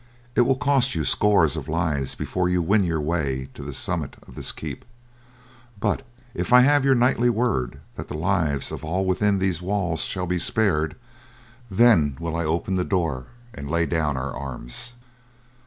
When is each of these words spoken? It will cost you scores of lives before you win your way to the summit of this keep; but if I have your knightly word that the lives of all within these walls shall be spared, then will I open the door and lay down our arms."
It 0.35 0.41
will 0.41 0.55
cost 0.55 0.95
you 0.95 1.05
scores 1.05 1.55
of 1.55 1.67
lives 1.67 2.15
before 2.15 2.49
you 2.49 2.63
win 2.63 2.83
your 2.83 2.99
way 2.99 3.49
to 3.53 3.61
the 3.61 3.71
summit 3.71 4.17
of 4.27 4.33
this 4.33 4.51
keep; 4.51 4.83
but 5.79 6.01
if 6.33 6.51
I 6.51 6.61
have 6.61 6.83
your 6.83 6.95
knightly 6.95 7.29
word 7.29 7.79
that 7.93 8.07
the 8.07 8.15
lives 8.17 8.71
of 8.71 8.83
all 8.83 9.05
within 9.05 9.37
these 9.37 9.61
walls 9.61 10.01
shall 10.01 10.25
be 10.25 10.39
spared, 10.39 10.95
then 11.69 12.17
will 12.19 12.35
I 12.35 12.45
open 12.45 12.73
the 12.73 12.83
door 12.83 13.27
and 13.53 13.69
lay 13.69 13.85
down 13.85 14.17
our 14.17 14.35
arms." 14.35 14.93